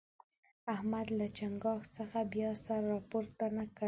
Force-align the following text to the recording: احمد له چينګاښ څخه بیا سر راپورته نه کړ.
احمد 0.73 1.07
له 1.17 1.25
چينګاښ 1.37 1.81
څخه 1.97 2.19
بیا 2.33 2.49
سر 2.63 2.81
راپورته 2.93 3.45
نه 3.57 3.63
کړ. 3.73 3.79